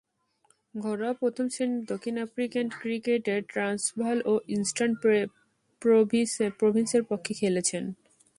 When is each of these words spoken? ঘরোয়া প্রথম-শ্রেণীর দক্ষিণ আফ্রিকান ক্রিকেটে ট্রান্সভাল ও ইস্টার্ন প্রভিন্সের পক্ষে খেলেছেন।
ঘরোয়া 0.75 1.13
প্রথম-শ্রেণীর 1.13 1.83
দক্ষিণ 1.85 2.15
আফ্রিকান 2.17 2.65
ক্রিকেটে 2.79 3.35
ট্রান্সভাল 3.49 4.17
ও 4.25 4.33
ইস্টার্ন 4.55 4.93
প্রভিন্সের 6.59 7.03
পক্ষে 7.09 7.33
খেলেছেন। 7.33 7.83